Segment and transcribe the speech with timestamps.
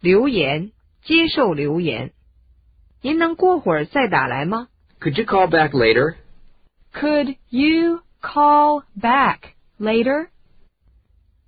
[0.00, 0.72] 留言，
[1.04, 2.12] 接受留言。
[3.02, 4.68] 您能过会儿再打来吗
[5.00, 6.16] Could you call back later?
[6.92, 9.38] Could you call back
[9.78, 10.28] later?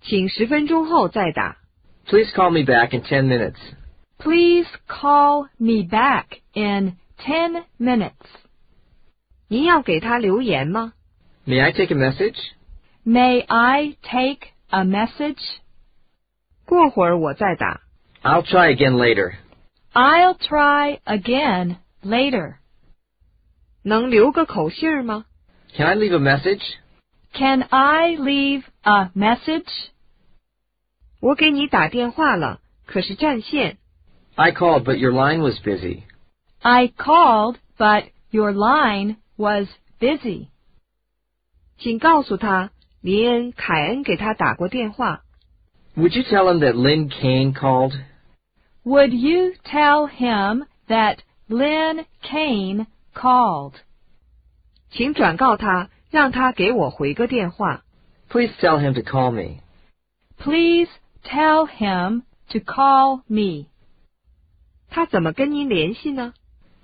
[0.00, 1.58] 请十分钟后再打。
[2.06, 3.56] Please call me back in 10 minutes.
[4.18, 8.12] Please call me back in ten minutes.
[9.48, 10.94] 您要给他留言吗
[11.46, 12.36] May I take a message?
[13.04, 15.42] May I take a message?
[16.64, 17.82] 过会儿我再打。
[18.22, 19.34] I'll try again later.
[19.92, 22.56] I'll try again later.
[23.82, 25.26] 能留个口信儿吗
[25.76, 26.62] Can I leave a message?
[27.34, 29.88] Can I leave a message?
[31.20, 33.78] 我给你打电话了，可是占线。
[34.36, 36.02] I called, but your line was busy.
[36.60, 39.68] I called, but your line was
[40.00, 40.48] busy.
[41.78, 42.70] 请告诉他，
[43.00, 45.22] 林恩·凯恩给他打过电话。
[45.96, 47.94] Would you tell him that Lynn Kane called?
[48.84, 53.74] Would you tell him that Lynn Kane called?
[54.90, 57.82] 请转告他，让他给我回个电话。
[58.28, 59.60] Please tell him to call me.
[60.38, 60.90] Please
[61.24, 63.66] tell him to call me.
[64.90, 66.34] 他怎么跟您联系呢？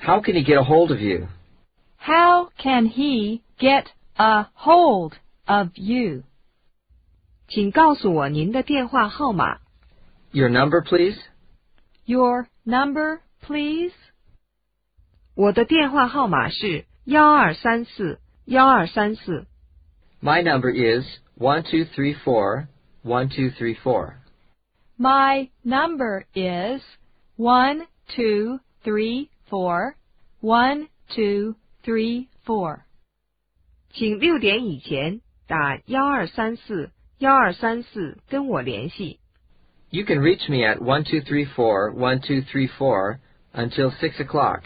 [0.00, 1.28] How can he get a hold of you?
[1.98, 5.12] How can he get a hold
[5.44, 6.22] of you?
[7.48, 9.58] 请告诉我您的电话号码。
[10.32, 11.18] Your number, please?
[12.06, 13.92] Your number, please?
[15.34, 19.46] 我的电话号码是幺二三四幺二三四。
[20.20, 21.06] My number is
[21.38, 22.66] 1234
[23.04, 24.14] 1234.
[24.98, 26.82] My number is
[27.36, 29.96] one two three four
[30.40, 32.84] one two three four.
[33.92, 39.18] 请六点以前打幺二三四幺二三四跟我联系。
[39.90, 43.20] You can reach me at 1234 1234
[43.54, 44.62] until 6 o'clock.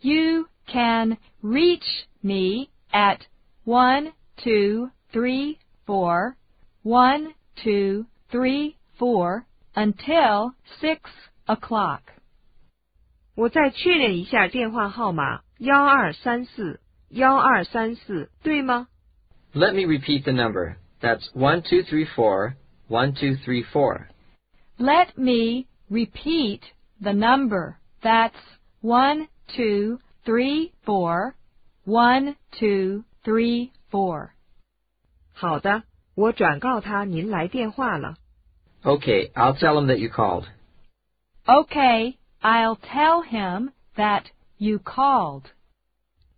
[0.00, 1.84] You can reach
[2.22, 3.26] me at
[3.64, 4.12] one
[4.42, 6.36] two three four
[6.82, 11.00] one two three four until six
[11.46, 12.00] o'clock.
[13.34, 16.80] 我再确认一下电话号码幺二三四
[17.10, 18.88] 幺二三四，对吗？
[19.54, 20.76] Let me repeat the number.
[21.00, 22.54] That's 1234
[22.88, 24.08] 1234.
[24.78, 26.60] Let me repeat
[27.00, 27.78] the number.
[28.02, 28.34] That's
[28.80, 31.34] one two three four
[31.84, 34.30] one two three four.
[35.32, 35.82] 好的，
[36.14, 38.16] 我转告他您来电话了。
[38.82, 40.44] Okay, I'll tell him that you called.
[41.46, 44.24] Okay, I'll tell him that
[44.58, 45.44] you called.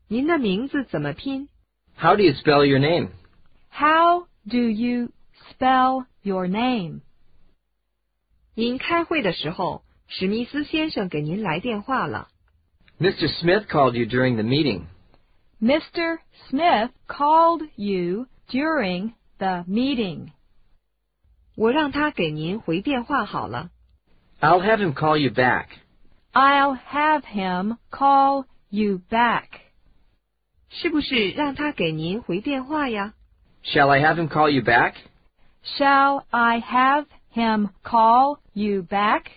[0.08, 1.48] 您的名字怎么拼？
[1.97, 3.10] How do you spell your name?
[3.70, 5.10] How do you
[5.50, 7.02] spell your name?
[8.54, 12.28] 您开会的时候，史密斯先生给您来电话了。
[12.98, 13.28] Mr.
[13.28, 14.86] Smith called you during the meeting.
[15.60, 16.19] Mr.
[16.48, 20.28] Smith called you during the meeting.
[21.56, 23.70] 我让他给您回电话好了。
[24.41, 25.66] I'll have him call you back.
[26.32, 29.44] I'll have him call you back.
[30.69, 33.14] 是不是让他给您回电话呀？
[33.64, 34.94] Shall I have him call you back?
[35.78, 39.31] Shall I have him call you back?